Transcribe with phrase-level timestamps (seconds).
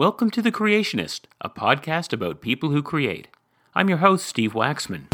[0.00, 3.28] Welcome to The Creationist, a podcast about people who create.
[3.74, 5.04] I'm your host, Steve Waxman.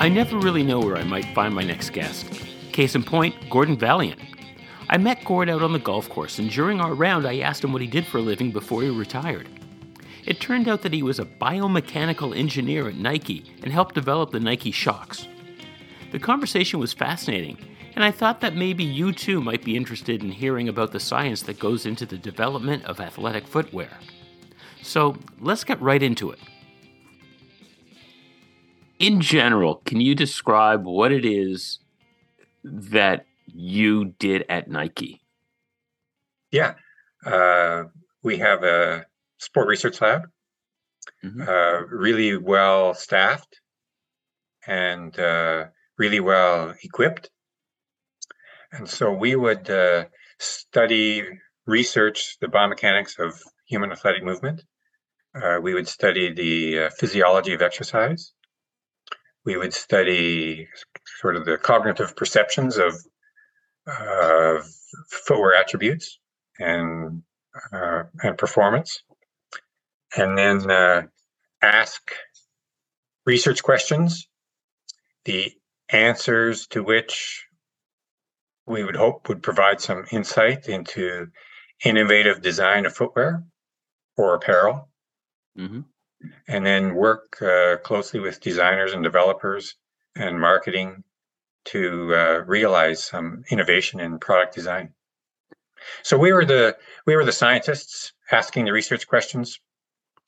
[0.00, 2.26] I never really know where I might find my next guest.
[2.72, 4.18] Case in point, Gordon Valiant.
[4.88, 7.72] I met Gord out on the golf course, and during our round, I asked him
[7.72, 9.48] what he did for a living before he retired.
[10.30, 14.38] It turned out that he was a biomechanical engineer at Nike and helped develop the
[14.38, 15.26] Nike Shox.
[16.12, 17.58] The conversation was fascinating,
[17.96, 21.42] and I thought that maybe you too might be interested in hearing about the science
[21.42, 23.90] that goes into the development of athletic footwear.
[24.82, 26.38] So let's get right into it.
[29.00, 31.80] In general, can you describe what it is
[32.62, 35.22] that you did at Nike?
[36.52, 36.74] Yeah.
[37.26, 37.86] Uh,
[38.22, 39.06] we have a
[39.40, 40.22] sport research lab,
[41.24, 41.42] mm-hmm.
[41.42, 43.60] uh, really well staffed
[44.66, 45.64] and uh,
[45.98, 47.30] really well equipped.
[48.72, 50.04] And so we would uh,
[50.38, 51.24] study,
[51.66, 54.62] research the biomechanics of human athletic movement.
[55.34, 58.32] Uh, we would study the uh, physiology of exercise.
[59.44, 60.68] We would study
[61.20, 62.94] sort of the cognitive perceptions of
[63.86, 64.62] uh,
[65.26, 66.18] footwear attributes
[66.58, 67.22] and
[67.72, 69.02] uh, and performance,
[70.16, 71.02] and then uh,
[71.62, 72.12] ask
[73.26, 74.28] research questions,
[75.24, 75.52] the
[75.90, 77.46] answers to which
[78.66, 81.26] we would hope would provide some insight into
[81.84, 83.44] innovative design of footwear
[84.16, 84.88] or apparel.
[85.58, 85.80] Mm-hmm.
[86.48, 89.74] And then work uh, closely with designers and developers
[90.14, 91.02] and marketing
[91.66, 94.92] to uh, realize some innovation in product design.
[96.02, 96.76] So we were the
[97.06, 99.58] we were the scientists asking the research questions,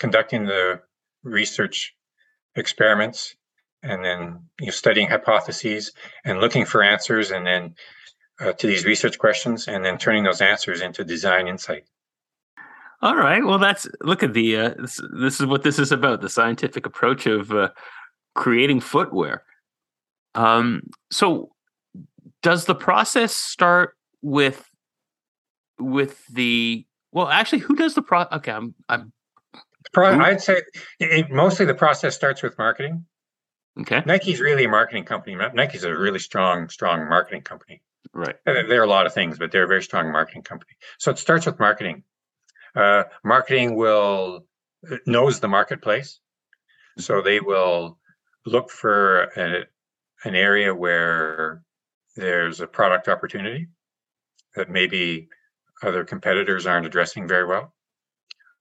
[0.02, 0.80] conducting the
[1.22, 1.94] research
[2.56, 3.36] experiments,
[3.84, 5.92] and then you know, studying hypotheses
[6.24, 7.74] and looking for answers, and then
[8.40, 11.84] uh, to these research questions, and then turning those answers into design insight.
[13.00, 13.44] All right.
[13.44, 16.84] Well, that's look at the uh, this, this, is what this is about the scientific
[16.84, 17.68] approach of uh,
[18.34, 19.44] creating footwear.
[20.34, 20.82] Um,
[21.12, 21.52] so,
[22.42, 24.68] does the process start with
[25.78, 27.28] with the well?
[27.28, 28.24] Actually, who does the pro?
[28.32, 28.74] Okay, I'm.
[28.88, 29.12] I'm
[29.92, 30.62] Pro- I'd say
[30.98, 33.04] it, mostly the process starts with marketing.
[33.80, 34.02] Okay.
[34.04, 35.36] Nike's really a marketing company.
[35.54, 37.82] Nike's a really strong, strong marketing company.
[38.12, 38.36] Right.
[38.44, 40.72] There are a lot of things, but they're a very strong marketing company.
[40.98, 42.04] So it starts with marketing.
[42.74, 44.46] Uh, marketing will
[44.90, 46.20] uh, knows the marketplace,
[46.98, 47.98] so they will
[48.44, 49.64] look for a,
[50.24, 51.62] an area where
[52.16, 53.68] there's a product opportunity
[54.56, 55.28] that maybe
[55.82, 57.74] other competitors aren't addressing very well,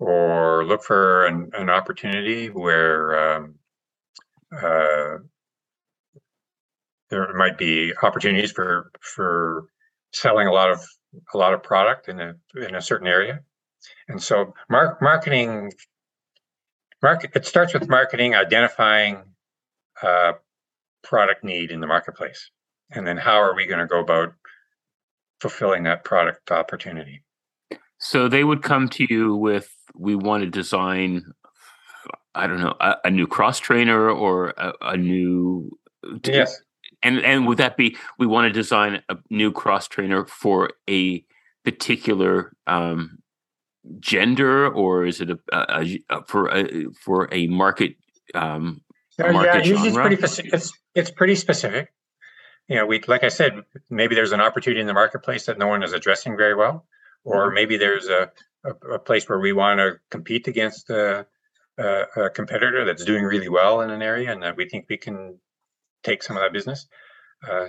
[0.01, 3.56] or look for an, an opportunity where um,
[4.51, 5.17] uh,
[7.12, 9.67] there might be opportunities for for
[10.11, 10.84] selling a lot of
[11.34, 13.41] a lot of product in a in a certain area,
[14.07, 15.72] and so mark, marketing
[17.03, 19.23] market it starts with marketing identifying
[20.01, 20.34] uh,
[21.03, 22.50] product need in the marketplace.
[22.90, 24.34] And then how are we going to go about
[25.40, 27.23] fulfilling that product opportunity?
[28.01, 31.23] So they would come to you with, we want to design,
[32.35, 35.72] I don't know, a, a new cross trainer or a, a new.
[36.25, 36.59] Yes.
[37.03, 41.23] And and would that be we want to design a new cross trainer for a
[41.63, 43.19] particular um,
[44.00, 47.95] gender, or is it a, a, a for a for a market
[48.35, 48.81] um,
[49.17, 51.94] yeah, usually it's pretty it's it's pretty specific.
[52.67, 53.53] You know, we like I said,
[53.90, 56.85] maybe there's an opportunity in the marketplace that no one is addressing very well,
[57.23, 58.31] or maybe there's a,
[58.63, 61.25] a, a place where we want to compete against a,
[61.77, 64.97] a, a, competitor that's doing really well in an area, and that we think we
[64.97, 65.39] can
[66.03, 66.87] take some of that business.
[67.47, 67.67] Uh,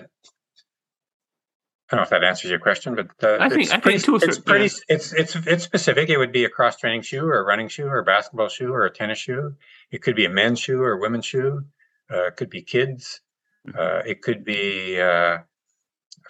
[1.91, 4.23] I don't know if that answers your question, but uh, I think, I pretty, think
[4.23, 4.97] it's pretty, yeah.
[4.97, 6.09] it's it's it's specific.
[6.09, 8.73] It would be a cross training shoe, or a running shoe, or a basketball shoe,
[8.73, 9.57] or a tennis shoe.
[9.91, 11.65] It could be a men's shoe or a women's shoe.
[12.11, 13.21] Uh, it could be kids.
[13.69, 13.79] Mm-hmm.
[13.79, 15.39] Uh, it could be uh,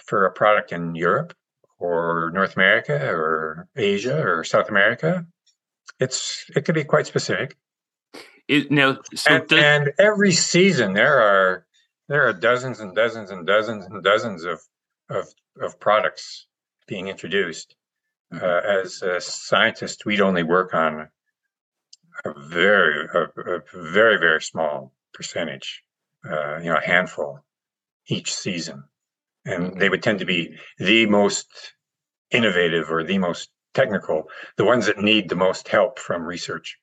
[0.04, 1.32] for a product in Europe
[1.82, 5.26] or North America or Asia or South America.
[5.98, 7.56] It's it could be quite specific.
[8.48, 9.58] It, now, so and, does...
[9.58, 11.66] and every season there are
[12.08, 14.60] there are dozens and dozens and dozens and dozens of
[15.10, 15.26] of,
[15.60, 16.46] of products
[16.86, 17.74] being introduced.
[18.32, 18.44] Mm-hmm.
[18.44, 21.08] Uh, as a scientist, we'd only work on
[22.24, 25.82] a very, a, a very, very small percentage,
[26.28, 27.40] uh, you know, a handful
[28.06, 28.84] each season.
[29.44, 29.78] And mm-hmm.
[29.78, 31.46] they would tend to be the most
[32.30, 34.24] innovative or the most technical,
[34.56, 36.78] the ones that need the most help from research.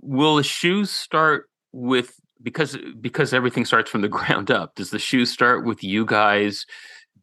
[0.00, 4.74] Will the shoes start with because because everything starts from the ground up.
[4.74, 6.66] Does the shoe start with you guys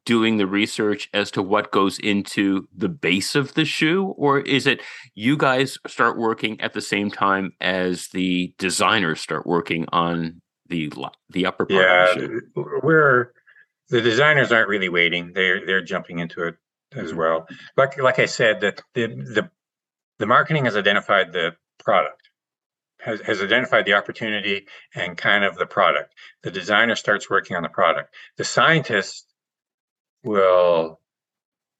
[0.06, 4.68] doing the research as to what goes into the base of the shoe, or is
[4.68, 4.82] it
[5.16, 10.92] you guys start working at the same time as the designers start working on the
[11.30, 11.82] the upper part?
[12.18, 13.32] Yeah, we're
[13.90, 16.56] the designers aren't really waiting; they're they're jumping into it
[16.96, 17.20] as mm-hmm.
[17.20, 17.48] well.
[17.78, 19.50] Like like I said, that the the
[20.20, 22.30] the marketing has identified the product,
[23.02, 26.14] has, has identified the opportunity and kind of the product.
[26.44, 28.16] The designer starts working on the product.
[28.38, 29.26] The scientist
[30.24, 31.00] will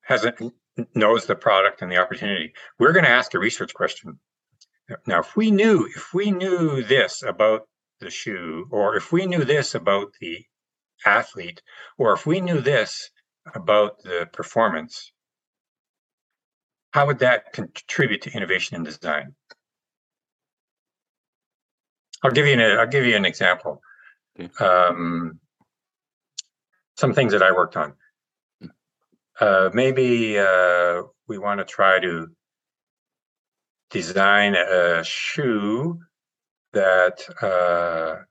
[0.02, 0.54] hasn't
[0.94, 2.54] knows the product and the opportunity.
[2.80, 4.20] We're going to ask a research question.
[5.08, 7.68] Now, if we knew if we knew this about
[8.00, 10.46] the shoe, or if we knew this about the
[11.06, 11.62] athlete,
[11.98, 13.10] or if we knew this
[13.54, 15.12] about the performance,
[16.92, 19.36] how would that contribute to innovation in design?
[22.24, 23.82] I'll give you an I'll give you an example.
[24.60, 25.40] Um,
[26.98, 27.94] some things that I worked on.
[29.40, 32.28] Uh, maybe uh, we want to try to
[33.90, 36.00] design a shoe
[36.74, 38.24] that uh,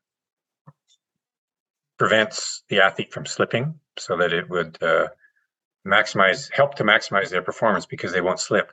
[1.98, 5.08] prevents the athlete from slipping so that it would uh,
[5.86, 8.72] maximize help to maximize their performance because they won't slip.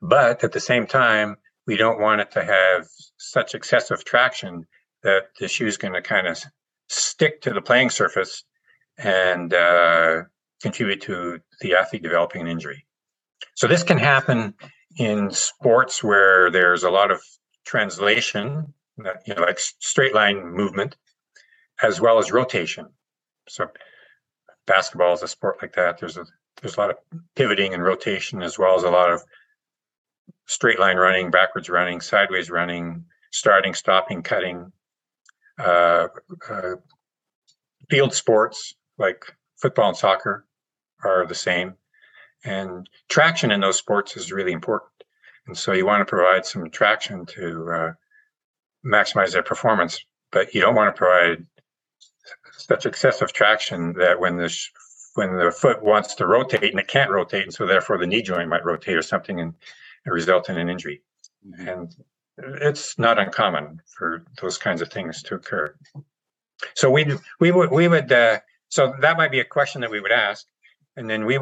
[0.00, 1.36] But at the same time
[1.66, 2.88] we don't want it to have
[3.18, 4.66] such excessive traction
[5.02, 6.42] that the shoe is going to kind of
[6.88, 8.44] stick to the playing surface
[8.98, 10.22] and uh,
[10.60, 12.86] contribute to the athlete developing an injury.
[13.54, 14.54] So this can happen
[14.96, 17.20] in sports where there's a lot of
[17.64, 18.74] translation
[19.26, 20.96] you know like straight line movement
[21.82, 22.86] as well as rotation
[23.48, 23.68] so
[24.66, 26.24] basketball is a sport like that there's a
[26.60, 26.96] there's a lot of
[27.34, 29.22] pivoting and rotation as well as a lot of
[30.46, 34.72] straight line running, backwards running, sideways running, starting, stopping, cutting.
[35.58, 36.08] Uh,
[36.50, 36.74] uh,
[37.88, 39.24] field sports like
[39.56, 40.46] football and soccer
[41.04, 41.74] are the same.
[42.44, 44.90] And traction in those sports is really important.
[45.46, 47.92] And so you want to provide some traction to uh,
[48.84, 51.44] maximize their performance, but you don't want to provide
[52.56, 54.54] such excessive traction that when the
[55.14, 58.22] when the foot wants to rotate and it can't rotate, and so therefore the knee
[58.22, 59.54] joint might rotate or something and,
[60.04, 61.02] and result in an injury.
[61.46, 61.68] Mm-hmm.
[61.68, 61.94] And
[62.38, 65.74] it's not uncommon for those kinds of things to occur.
[66.74, 70.00] So we we would we would uh, so that might be a question that we
[70.00, 70.46] would ask,
[70.96, 71.38] and then we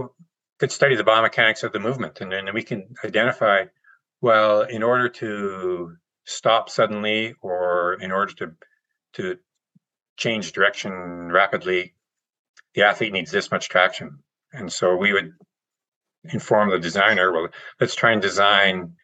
[0.58, 3.64] could study the biomechanics of the movement, and then we can identify
[4.20, 8.52] well in order to stop suddenly or in order to
[9.12, 9.38] to
[10.20, 11.94] change direction rapidly
[12.74, 14.18] the athlete needs this much traction.
[14.52, 15.32] And so we would
[16.24, 17.48] inform the designer, well,
[17.80, 18.94] let's try and design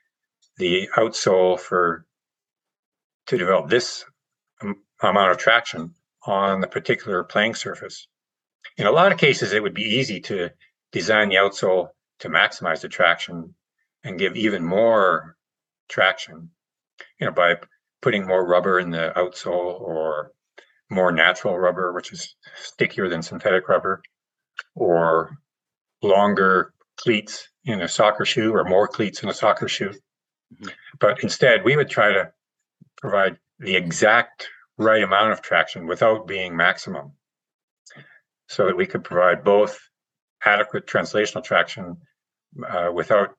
[0.58, 2.04] the outsole for
[3.26, 4.04] to develop this
[5.02, 5.94] amount of traction
[6.26, 8.06] on the particular playing surface.
[8.76, 10.50] In a lot of cases, it would be easy to
[10.92, 11.88] design the outsole
[12.20, 13.54] to maximize the traction
[14.04, 15.36] and give even more
[15.88, 16.50] traction,
[17.18, 17.56] you know, by
[18.00, 20.32] putting more rubber in the outsole or
[20.90, 24.02] more natural rubber, which is stickier than synthetic rubber,
[24.74, 25.38] or
[26.02, 29.90] longer cleats in a soccer shoe or more cleats in a soccer shoe.
[29.90, 30.68] Mm-hmm.
[31.00, 32.32] But instead, we would try to
[32.96, 34.48] provide the exact
[34.78, 37.12] right amount of traction without being maximum
[38.48, 39.78] so that we could provide both
[40.44, 41.96] adequate translational traction
[42.68, 43.34] uh, without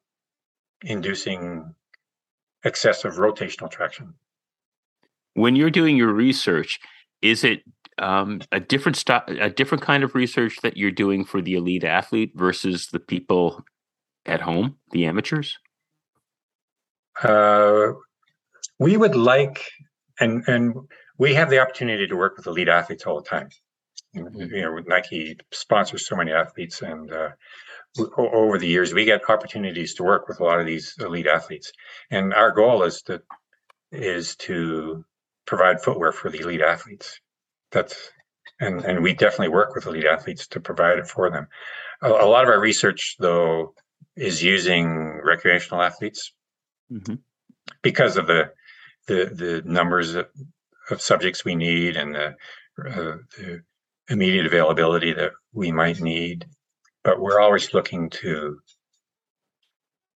[0.82, 1.74] inducing
[2.64, 4.14] excessive rotational traction.
[5.34, 6.80] When you're doing your research,
[7.22, 7.64] is it
[8.00, 11.84] um, a different style, a different kind of research that you're doing for the elite
[11.84, 13.64] athlete versus the people
[14.26, 15.58] at home, the amateurs?
[17.24, 17.94] Uh,
[18.80, 19.66] we would like,
[20.20, 20.76] and and
[21.18, 23.50] we have the opportunity to work with elite athletes all the time.
[24.16, 24.56] Mm-hmm.
[24.56, 27.30] You know, Nike sponsors so many athletes, and uh,
[28.18, 31.72] over the years, we get opportunities to work with a lot of these elite athletes.
[32.12, 33.22] And our goal is to
[33.92, 35.04] is to
[35.48, 37.20] provide footwear for the elite athletes.
[37.72, 38.12] That's
[38.60, 41.48] and and we definitely work with elite athletes to provide it for them.
[42.04, 43.74] A, a lot of our research, though,
[44.16, 46.34] is using recreational athletes
[46.92, 47.16] mm-hmm.
[47.82, 48.52] because of the
[49.08, 50.28] the the numbers of,
[50.92, 52.28] of subjects we need and the,
[52.86, 53.62] uh, the
[54.10, 56.46] immediate availability that we might need.
[57.04, 58.60] But we're always looking to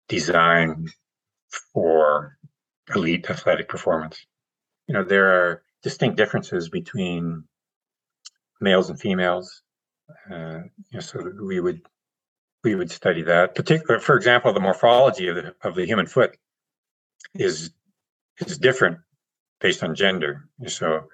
[0.09, 0.89] design
[1.73, 2.37] for
[2.95, 4.27] elite athletic performance
[4.91, 7.45] you know there are distinct differences between
[8.61, 9.63] males and females.
[10.29, 11.83] Uh, you know, so we would
[12.65, 13.55] we would study that.
[13.55, 16.37] Particular, for example, the morphology of the of the human foot
[17.35, 17.71] is
[18.39, 18.99] is different
[19.61, 20.49] based on gender.
[20.67, 21.05] So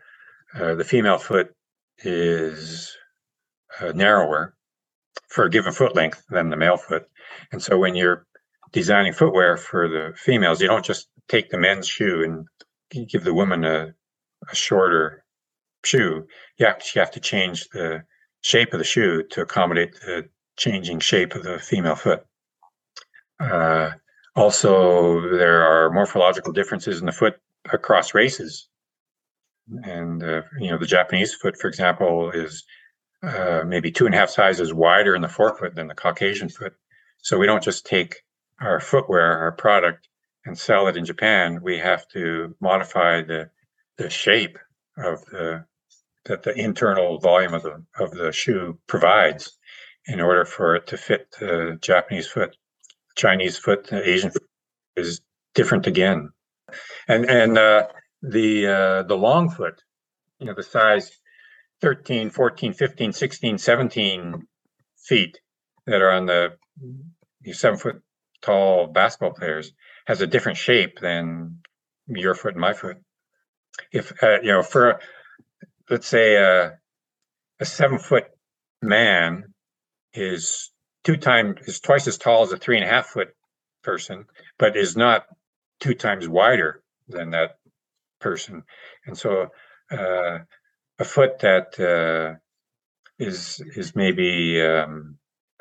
[0.54, 1.54] uh, the female foot
[1.98, 2.96] is
[3.78, 4.54] uh, narrower
[5.28, 7.10] for a given foot length than the male foot.
[7.52, 8.24] And so when you're
[8.72, 12.46] designing footwear for the females, you don't just take the men's shoe and
[12.90, 13.94] give the woman a,
[14.50, 15.24] a shorter
[15.84, 16.26] shoe.
[16.58, 18.04] You actually have to change the
[18.42, 22.24] shape of the shoe to accommodate the changing shape of the female foot.
[23.40, 23.90] Uh,
[24.34, 27.36] also, there are morphological differences in the foot
[27.72, 28.68] across races.
[29.82, 32.64] And, uh, you know, the Japanese foot, for example, is
[33.22, 36.74] uh, maybe two and a half sizes wider in the forefoot than the Caucasian foot.
[37.18, 38.22] So we don't just take
[38.60, 40.08] our footwear, our product,
[40.46, 41.60] and sell it in Japan.
[41.62, 43.50] We have to modify the
[43.98, 44.58] the shape
[44.96, 45.64] of the
[46.24, 49.58] that the internal volume of the of the shoe provides
[50.06, 52.56] in order for it to fit the Japanese foot.
[53.16, 54.46] Chinese foot, the Asian foot
[54.96, 55.20] is
[55.54, 56.30] different again.
[57.08, 57.88] And and uh,
[58.22, 59.82] the uh, the long foot,
[60.38, 61.10] you know, the size
[61.80, 64.46] 13, 14, 15, 16, 17
[64.96, 65.40] feet
[65.86, 66.52] that are on the
[67.52, 68.02] seven foot
[68.42, 69.72] tall basketball players
[70.06, 71.58] has a different shape than
[72.06, 72.98] your foot and my foot.
[73.92, 75.00] If uh, you know, for
[75.90, 76.70] let's say uh,
[77.60, 78.24] a seven foot
[78.82, 79.52] man
[80.14, 80.70] is
[81.04, 83.28] two times is twice as tall as a three and a half foot
[83.82, 84.26] person,
[84.58, 85.26] but is not
[85.80, 87.58] two times wider than that
[88.20, 88.62] person,
[89.06, 89.48] and so
[89.90, 90.38] uh,
[90.98, 92.38] a foot that uh,
[93.18, 95.18] is is maybe um,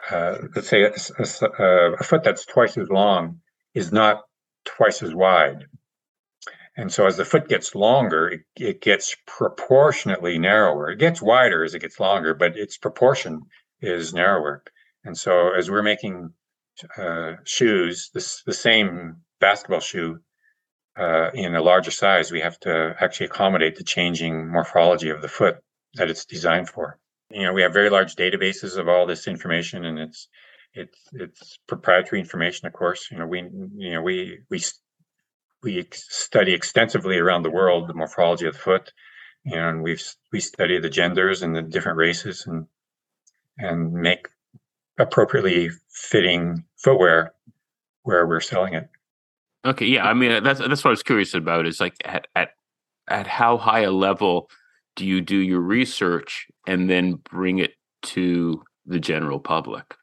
[0.09, 3.41] uh, let's say a, a, a, foot that's twice as long
[3.73, 4.23] is not
[4.65, 5.65] twice as wide.
[6.77, 10.89] And so as the foot gets longer, it, it gets proportionately narrower.
[10.89, 13.43] It gets wider as it gets longer, but its proportion
[13.81, 14.63] is narrower.
[15.05, 16.34] And so as we're making
[16.98, 20.19] uh, shoes, this, the same basketball shoe
[20.98, 25.29] uh, in a larger size, we have to actually accommodate the changing morphology of the
[25.29, 25.57] foot
[25.93, 27.00] that it's designed for.
[27.29, 30.27] You know, we have very large databases of all this information, and it's
[30.75, 33.10] it's it's proprietary information, of course.
[33.10, 33.39] You know, we
[33.75, 34.62] you know we we
[35.63, 38.91] we study extensively around the world the morphology of the foot,
[39.46, 42.67] and we've we study the genders and the different races, and
[43.58, 44.27] and make
[45.00, 47.34] appropriately fitting footwear
[48.03, 48.89] where we're selling it.
[49.65, 51.65] Okay, yeah, I mean uh, that's that's what I was curious about.
[51.65, 52.50] Is like at at
[53.08, 54.50] at how high a level
[54.96, 59.96] do you do your research and then bring it to the general public?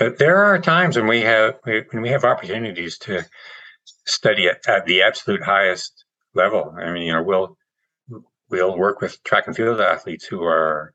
[0.00, 3.24] Uh, there are times when we have when we have opportunities to
[4.06, 6.74] study it at the absolute highest level.
[6.78, 7.56] I mean, you know, we'll
[8.48, 10.94] we'll work with track and field athletes who are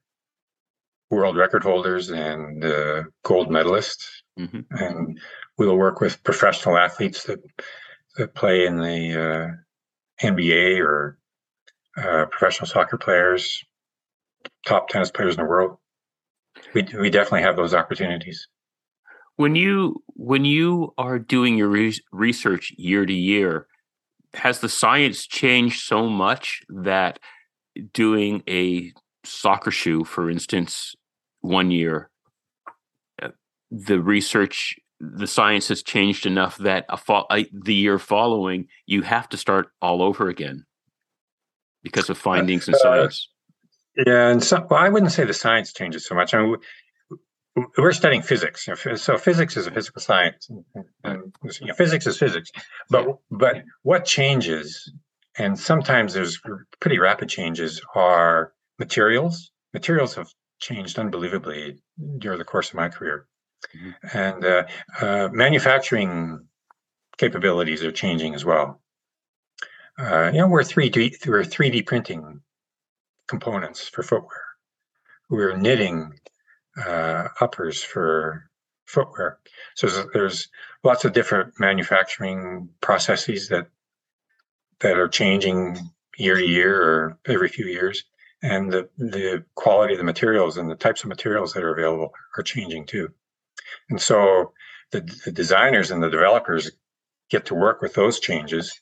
[1.10, 4.62] world record holders and uh, gold medalists, mm-hmm.
[4.72, 5.20] and
[5.58, 7.40] we'll work with professional athletes that
[8.18, 9.54] that play in the
[10.24, 11.20] uh, NBA or
[11.98, 13.64] uh, professional soccer players,
[14.66, 15.78] top tennis players in the world.
[16.74, 18.48] We we definitely have those opportunities.
[19.38, 23.68] When you when you are doing your re- research year to year,
[24.34, 27.20] has the science changed so much that
[27.94, 28.92] doing a
[29.24, 30.96] soccer shoe, for instance,
[31.42, 32.10] one year,
[33.22, 33.30] uh,
[33.72, 39.04] the research the science has changed enough that a fo- a, the year following you
[39.04, 40.66] have to start all over again
[41.84, 43.30] because of findings in uh, science.
[43.96, 46.34] Yeah, and so well, I wouldn't say the science changes so much.
[46.34, 46.56] I mean,
[47.78, 50.50] we're studying physics, so physics is a physical science,
[51.04, 52.52] and you know, physics is physics.
[52.90, 54.92] But but what changes,
[55.38, 56.40] and sometimes there's
[56.80, 59.52] pretty rapid changes, are materials.
[59.74, 60.28] Materials have
[60.60, 61.78] changed unbelievably
[62.18, 63.28] during the course of my career.
[63.76, 64.18] Mm-hmm.
[64.18, 64.64] And uh,
[65.02, 66.48] uh, manufacturing
[67.18, 68.82] capabilities are changing as well.
[69.98, 72.42] Uh, you know, we're 3D, we're 3D printing
[73.28, 74.44] components for footwear.
[75.30, 76.14] We're knitting
[76.86, 78.50] uh, uppers for
[78.86, 79.40] footwear.
[79.76, 80.48] So there's,
[80.84, 83.68] lots of different manufacturing processes that
[84.80, 85.78] that are changing
[86.18, 88.04] year to year or every few years
[88.42, 92.12] and the the quality of the materials and the types of materials that are available
[92.38, 93.10] are changing too.
[93.90, 94.54] And so
[94.92, 96.72] the, the designers and the developers
[97.30, 98.80] get to work with those changes.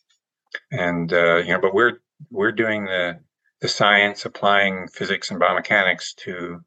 [0.72, 2.00] And uh, you know, but we're
[2.30, 3.20] we're doing the
[3.62, 6.64] the science, applying physics and biomechanics to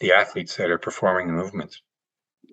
[0.00, 1.80] the athletes that are performing the movements.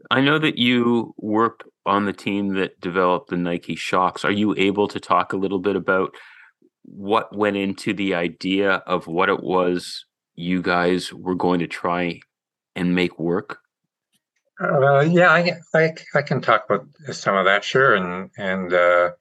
[0.09, 4.25] I know that you worked on the team that developed the Nike Shox.
[4.25, 6.15] Are you able to talk a little bit about
[6.83, 10.05] what went into the idea of what it was
[10.35, 12.19] you guys were going to try
[12.75, 13.59] and make work?
[14.59, 17.95] Uh, yeah, I, I, I can talk about some of that, sure.
[17.95, 19.11] And and uh,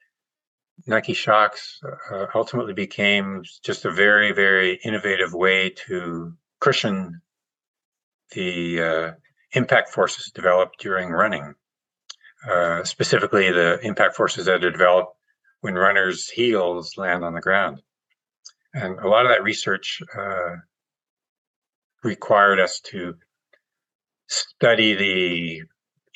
[0.87, 1.79] Nike Shox
[2.12, 7.21] uh, ultimately became just a very, very innovative way to cushion
[8.33, 9.13] the uh,
[9.53, 11.55] impact forces developed during running.
[12.49, 15.15] Uh, specifically, the impact forces that are developed
[15.61, 17.83] when runners' heels land on the ground.
[18.73, 20.57] And a lot of that research uh,
[22.03, 23.15] required us to
[24.29, 25.63] study the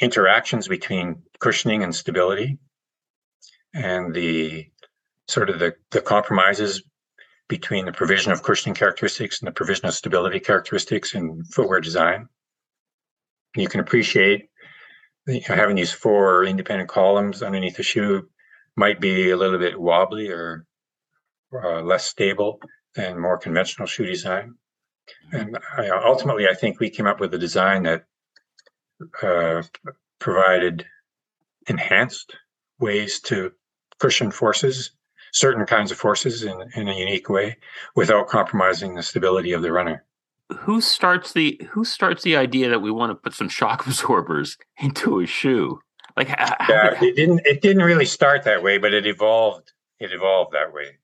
[0.00, 2.58] interactions between cushioning and stability
[3.74, 4.66] and the
[5.28, 6.82] sort of the, the compromises
[7.48, 12.28] between the provision of cushioning characteristics and the provision of stability characteristics in footwear design.
[13.56, 14.48] You can appreciate
[15.26, 18.28] you know, having these four independent columns underneath the shoe
[18.76, 20.66] might be a little bit wobbly or
[21.52, 22.58] uh, less stable
[22.94, 24.54] than more conventional shoe design.
[25.32, 28.04] And I, ultimately, I think we came up with a design that
[29.22, 29.62] uh,
[30.18, 30.86] provided
[31.68, 32.36] enhanced
[32.78, 33.52] ways to
[33.98, 34.92] cushion forces,
[35.34, 37.56] certain kinds of forces in, in a unique way,
[37.96, 40.04] without compromising the stability of the runner.
[40.60, 44.56] Who starts the Who starts the idea that we want to put some shock absorbers
[44.78, 45.80] into a shoe?
[46.16, 47.40] Like, how, yeah, it didn't.
[47.44, 49.72] It didn't really start that way, but it evolved.
[49.98, 50.98] It evolved that way.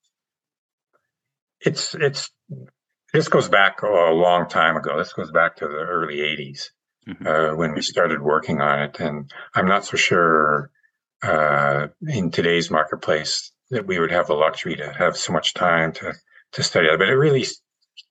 [1.60, 2.30] It's it's
[3.12, 4.96] this goes back a long time ago.
[4.96, 6.68] This goes back to the early 80s
[7.08, 7.26] mm-hmm.
[7.26, 9.00] uh, when we started working on it.
[9.00, 10.70] And I'm not so sure
[11.22, 15.92] uh, in today's marketplace that we would have the luxury to have so much time
[15.92, 16.12] to,
[16.52, 16.98] to study it.
[16.98, 17.46] But it really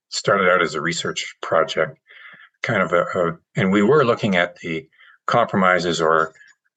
[0.09, 1.99] started out as a research project,
[2.61, 4.87] kind of a, a and we were looking at the
[5.27, 6.33] compromises or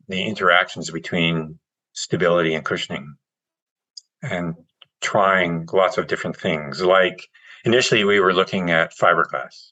[0.08, 1.58] the interactions between
[1.92, 3.16] stability and cushioning
[4.22, 4.54] and
[5.00, 7.28] trying lots of different things like
[7.64, 9.68] initially we were looking at fiberglass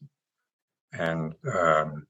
[0.93, 2.07] and um,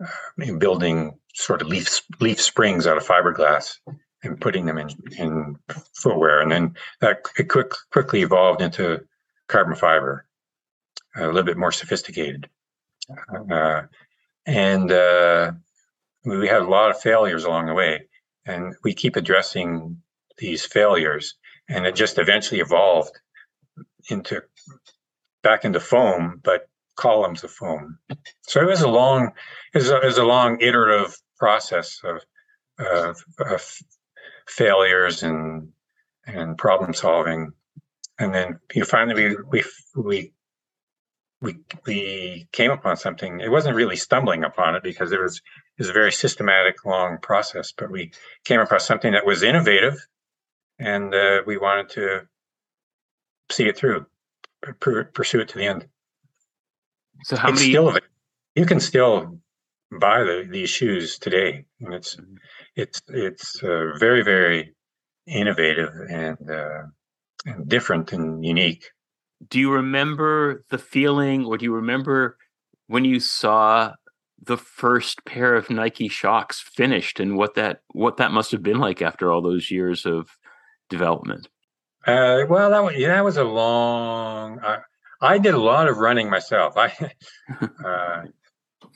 [0.00, 3.78] uh, building sort of leaf leaf springs out of fiberglass
[4.24, 5.56] and putting them in in
[5.94, 9.04] footwear, and then that it quick, quickly evolved into
[9.48, 10.26] carbon fiber,
[11.16, 12.48] a little bit more sophisticated,
[13.50, 13.82] uh,
[14.46, 15.52] and uh,
[16.24, 18.08] we had a lot of failures along the way,
[18.46, 20.00] and we keep addressing
[20.38, 21.34] these failures,
[21.68, 23.20] and it just eventually evolved
[24.10, 24.42] into
[25.42, 27.98] back into foam, but columns of foam.
[28.42, 29.32] So it was a long,
[29.74, 32.22] it was a, it was a long iterative process of,
[32.78, 33.78] of, of
[34.46, 35.68] failures and
[36.26, 37.52] and problem solving,
[38.18, 40.32] and then you finally we we we
[41.40, 43.40] we we came upon something.
[43.40, 47.18] It wasn't really stumbling upon it because it was it was a very systematic, long
[47.18, 47.72] process.
[47.72, 48.12] But we
[48.44, 49.96] came across something that was innovative,
[50.78, 52.28] and uh, we wanted to
[53.50, 54.06] see it through
[54.80, 55.86] pursue it to the end.
[57.24, 57.72] So how it's many?
[57.72, 57.98] Still,
[58.54, 59.38] you can still
[59.98, 62.34] buy the, these shoes today, and it's mm-hmm.
[62.76, 64.74] it's it's uh, very very
[65.26, 66.82] innovative and uh,
[67.46, 68.90] and different and unique.
[69.48, 72.36] Do you remember the feeling, or do you remember
[72.86, 73.92] when you saw
[74.42, 78.78] the first pair of Nike Shox finished, and what that what that must have been
[78.78, 80.28] like after all those years of
[80.90, 81.48] development?
[82.06, 84.60] Uh, well, that was, yeah, that was a long.
[84.60, 84.78] I,
[85.20, 86.74] I did a lot of running myself.
[86.76, 86.92] I
[87.84, 88.24] uh,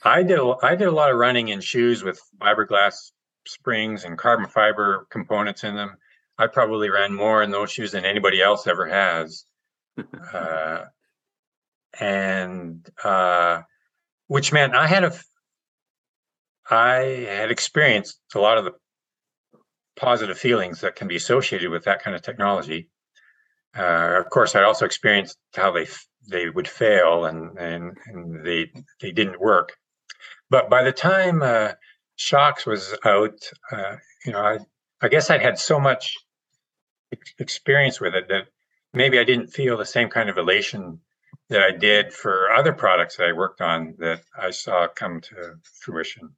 [0.04, 3.12] I did a, I did a lot of running in shoes with fiberglass
[3.46, 5.96] springs and carbon fiber components in them.
[6.38, 9.44] I probably ran more in those shoes than anybody else ever has,
[10.32, 10.84] uh,
[11.98, 13.62] and uh,
[14.28, 15.12] which meant I had a
[16.70, 18.72] I had experienced a lot of the
[19.96, 22.88] positive feelings that can be associated with that kind of technology.
[23.76, 25.88] Uh, of course, I also experienced how they
[26.28, 29.76] they would fail and and, and they they didn't work.
[30.50, 31.72] But by the time uh,
[32.18, 33.38] Shox was out,
[33.70, 34.58] uh, you know, I
[35.00, 36.14] I guess I'd had so much
[37.38, 38.48] experience with it that
[38.92, 41.00] maybe I didn't feel the same kind of elation
[41.48, 45.54] that I did for other products that I worked on that I saw come to
[45.80, 46.30] fruition.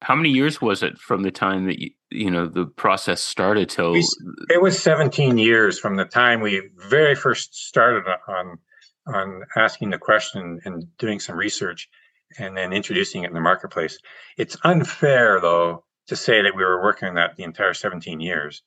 [0.00, 3.68] How many years was it from the time that you, you know the process started
[3.68, 8.58] till it was 17 years from the time we very first started on
[9.06, 11.88] on asking the question and doing some research
[12.38, 13.98] and then introducing it in the marketplace.
[14.36, 18.62] It's unfair though to say that we were working on that the entire 17 years.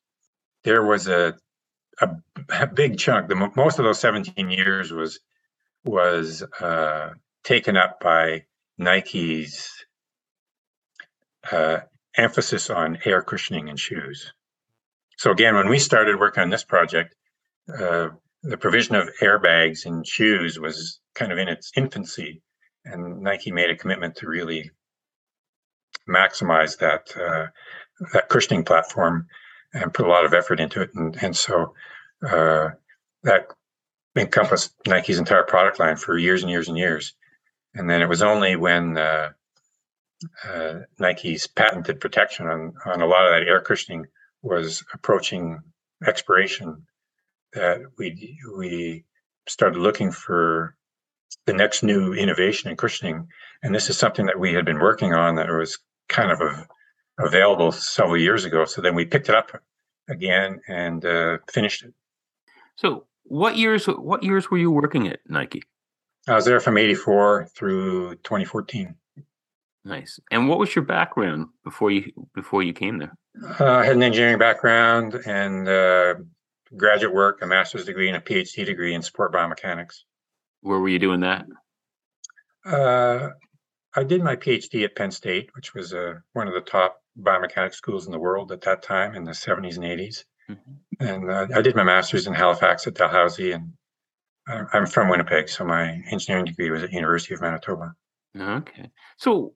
[0.63, 1.35] There was a
[2.01, 2.09] a,
[2.49, 5.19] a big chunk the most of those 17 years was
[5.83, 7.11] was uh,
[7.43, 8.45] taken up by
[8.77, 9.85] nike's
[11.51, 11.79] uh,
[12.17, 14.33] emphasis on air cushioning in shoes.
[15.17, 17.15] So again, when we started working on this project,
[17.73, 18.09] uh,
[18.43, 22.41] the provision of airbags in shoes was kind of in its infancy,
[22.85, 24.71] and Nike made a commitment to really
[26.07, 27.47] maximize that uh,
[28.13, 29.27] that cushioning platform.
[29.75, 30.91] and put a lot of effort into it.
[30.95, 31.73] And, and so
[32.25, 32.69] uh,
[33.23, 33.47] that
[34.15, 37.13] encompassed Nike's entire product line for years and years and years.
[37.73, 39.31] And then it was only when uh,
[40.47, 44.05] uh, Nike's patented protection on, on a lot of that air cushioning
[44.41, 45.59] was approaching
[46.05, 46.85] expiration
[47.53, 49.03] that we we
[49.47, 50.75] started looking for
[51.45, 53.27] the next new innovation in cushioning.
[53.63, 55.77] And this is something that we had been working on that was
[56.09, 56.67] kind of a,
[57.19, 58.65] available several years ago.
[58.65, 59.51] So then we picked it up
[60.09, 61.93] again and uh, finished it.
[62.75, 65.63] So what years what years were you working at Nike?
[66.27, 68.95] I was there from 84 through 2014.
[69.83, 70.19] Nice.
[70.31, 73.15] And what was your background before you before you came there?
[73.59, 76.15] Uh, I had an engineering background and uh,
[76.75, 80.03] graduate work, a master's degree and a PhD degree in sport biomechanics.
[80.65, 81.45] Where were you doing that?
[82.65, 83.29] Uh,
[83.95, 87.75] I did my PhD at Penn State, which was uh, one of the top biomechanics
[87.75, 90.23] schools in the world at that time in the 70s and 80s.
[90.49, 91.07] Mm-hmm.
[91.07, 93.73] And uh, I did my master's in Halifax at Dalhousie, and
[94.47, 97.93] I'm from Winnipeg, so my engineering degree was at University of Manitoba.
[98.35, 98.89] Okay.
[99.17, 99.53] So,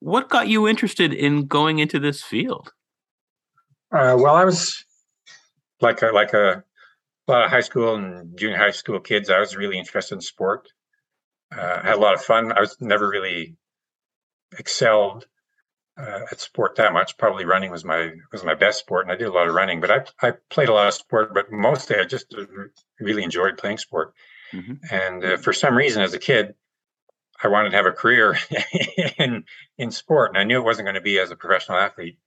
[0.00, 2.72] what got you interested in going into this field?
[3.92, 4.84] Uh, well, I was
[5.80, 6.64] like a, like a,
[7.28, 9.30] a, lot of high school and junior high school kids.
[9.30, 10.68] I was really interested in sport.
[11.52, 12.52] Uh, had a lot of fun.
[12.52, 13.56] I was never really
[14.58, 15.26] excelled
[15.98, 17.18] uh, at sport that much.
[17.18, 19.80] Probably running was my was my best sport, and I did a lot of running.
[19.80, 22.34] But I I played a lot of sport, but mostly I just
[23.00, 24.14] really enjoyed playing sport.
[24.52, 24.74] Mm-hmm.
[24.90, 26.54] And uh, for some reason, as a kid,
[27.42, 28.36] I wanted to have a career
[29.18, 29.44] in
[29.78, 32.18] in sport, and I knew it wasn't going to be as a professional athlete.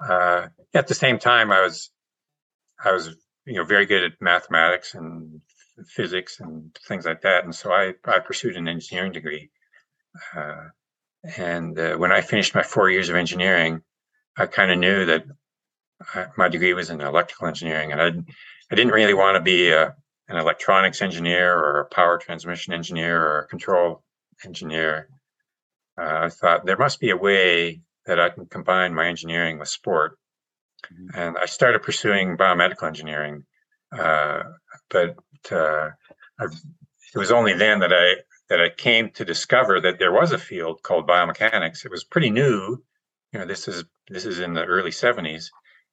[0.00, 1.90] Uh, at the same time, I was
[2.82, 3.14] I was
[3.46, 5.40] you know very good at mathematics and
[5.88, 9.50] physics and things like that, and so I I pursued an engineering degree.
[10.34, 10.68] Uh,
[11.36, 13.82] and uh, when I finished my four years of engineering,
[14.36, 15.24] I kind of knew that
[16.14, 18.08] I, my degree was in electrical engineering, and I
[18.70, 19.94] I didn't really want to be a,
[20.28, 24.02] an electronics engineer or a power transmission engineer or a control
[24.44, 25.08] engineer.
[25.98, 29.68] Uh, I thought there must be a way that I can combine my engineering with
[29.68, 30.18] sport,
[30.92, 31.18] mm-hmm.
[31.18, 33.44] and I started pursuing biomedical engineering.
[33.96, 34.42] Uh,
[34.90, 35.16] but
[35.50, 35.90] uh,
[36.40, 38.16] it was only then that I
[38.48, 41.84] that I came to discover that there was a field called biomechanics.
[41.84, 42.82] It was pretty new.
[43.32, 45.46] You know, this is this is in the early 70s.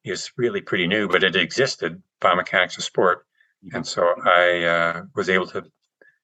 [0.04, 3.26] It's really pretty new, but it existed, biomechanics of sport.
[3.66, 3.78] Mm-hmm.
[3.78, 5.64] And so I uh, was able to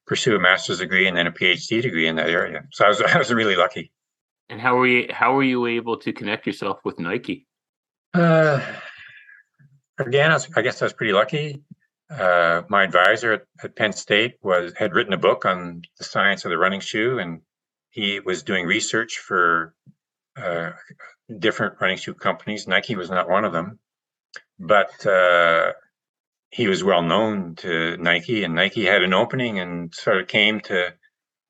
[0.06, 2.64] pursue a master's degree and then a PhD degree in that area.
[2.72, 3.92] So I was I was really lucky.
[4.50, 7.48] And how were you how were you able to connect yourself with Nike?
[8.14, 8.60] Uh,
[9.98, 11.64] again, I, guess I was pretty lucky
[12.10, 16.44] uh, my advisor at, at, Penn State was had written a book on the science
[16.44, 17.42] of the running shoe, and
[17.92, 19.76] he was doing research for
[20.38, 20.72] uh,
[21.38, 22.68] different running shoe companies.
[22.68, 23.80] Nike was not one of them,
[24.58, 25.74] but uh,
[26.50, 30.60] he was well known to Nike, and Nike had an opening, and sort of came
[30.62, 30.94] to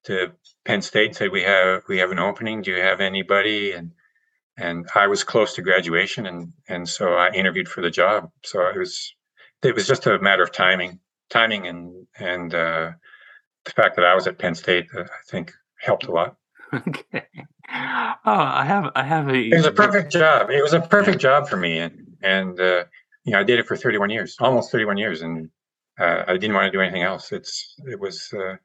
[0.06, 0.32] to
[0.66, 2.62] Penn State and said, "We have we have an opening.
[2.62, 3.92] Do you have anybody?" and
[4.60, 8.32] and I was close to graduation, and and so I interviewed for the job.
[8.44, 9.14] So it was
[9.64, 12.92] it was just a matter of timing, timing, and and uh,
[13.66, 16.36] the fact that I was at Penn State, uh, I think, helped a lot.
[16.88, 17.28] Okay.
[17.72, 19.36] Oh, I have, I have a.
[19.36, 20.50] It was a perfect job.
[20.50, 22.84] It was a perfect job for me, and and uh,
[23.24, 25.50] you know, I did it for 31 years, almost 31 years, and
[26.00, 27.32] uh, I didn't want to do anything else.
[27.32, 28.56] It's it was uh,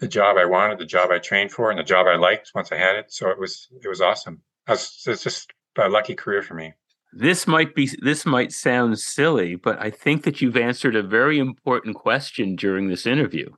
[0.00, 2.72] the job I wanted, the job I trained for, and the job I liked once
[2.72, 3.12] I had it.
[3.12, 4.42] So it was it was awesome.
[4.68, 6.74] Was, it's just a lucky career for me
[7.12, 11.38] this might be this might sound silly, but I think that you've answered a very
[11.38, 13.50] important question during this interview.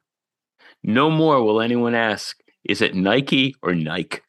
[0.82, 4.20] No more will anyone ask, is it Nike or Nike?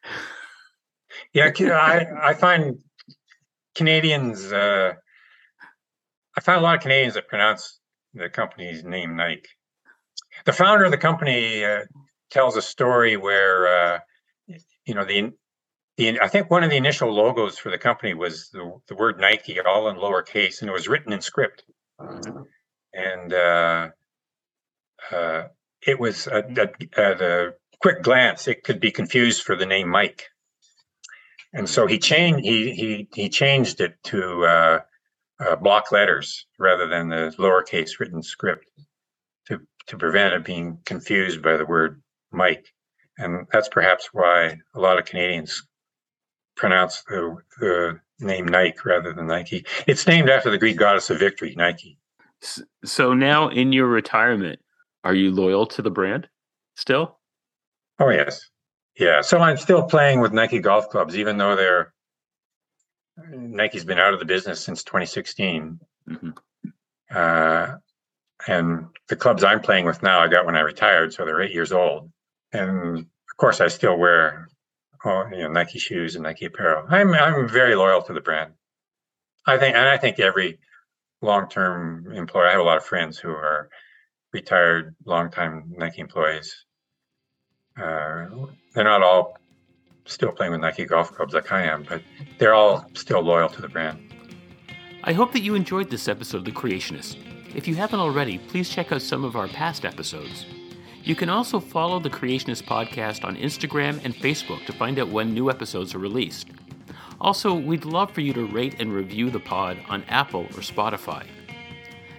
[1.32, 2.78] Yeah, I, I find
[3.74, 4.94] Canadians, uh,
[6.36, 7.78] I find a lot of Canadians that pronounce
[8.14, 9.48] the company's name Nike.
[10.46, 11.80] The founder of the company uh,
[12.30, 13.98] tells a story where, uh,
[14.86, 15.32] you know, the
[15.96, 19.18] the I think one of the initial logos for the company was the, the word
[19.18, 21.64] Nike all in lowercase, and it was written in script.
[22.92, 23.90] And uh,
[25.10, 25.42] uh,
[25.86, 30.28] it was at, at, a quick glance, it could be confused for the name Mike.
[31.52, 34.80] And so he changed he he he changed it to uh,
[35.40, 38.68] uh block letters rather than the lowercase written script
[39.46, 42.74] to to prevent it being confused by the word Mike.
[43.16, 45.66] And that's perhaps why a lot of Canadians
[46.56, 49.64] pronounce the, the name Nike rather than Nike.
[49.86, 51.98] It's named after the Greek goddess of victory, Nike.
[52.84, 54.60] So now in your retirement,
[55.04, 56.28] are you loyal to the brand
[56.74, 57.18] still?
[57.98, 58.40] Oh yes.
[58.98, 59.20] Yeah.
[59.20, 61.92] So I'm still playing with Nike golf clubs, even though they're
[63.30, 65.80] Nike's been out of the business since 2016.
[66.08, 66.30] Mm-hmm.
[67.10, 67.76] Uh,
[68.46, 71.52] and the clubs I'm playing with now, I got when I retired, so they're eight
[71.52, 72.10] years old.
[72.52, 74.48] And of course, I still wear
[75.04, 76.86] all, you know, Nike shoes and Nike apparel.
[76.88, 78.52] I'm I'm very loyal to the brand.
[79.46, 80.58] I think, and I think every
[81.22, 82.48] long-term employer.
[82.48, 83.68] I have a lot of friends who are
[84.32, 86.64] retired, long-time Nike employees.
[87.78, 88.26] Uh,
[88.74, 89.38] they're not all
[90.04, 92.02] still playing with Nike golf clubs like I am, but
[92.38, 94.00] they're all still loyal to the brand.
[95.04, 97.16] I hope that you enjoyed this episode of The Creationist.
[97.54, 100.46] If you haven't already, please check out some of our past episodes.
[101.06, 105.32] You can also follow the Creationist podcast on Instagram and Facebook to find out when
[105.32, 106.48] new episodes are released.
[107.20, 111.24] Also, we'd love for you to rate and review the pod on Apple or Spotify.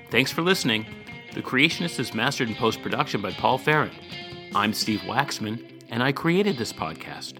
[0.09, 0.85] Thanks for listening.
[1.33, 3.93] The Creationist is mastered in post production by Paul Farrant.
[4.55, 7.33] I'm Steve Waxman, and I created this podcast.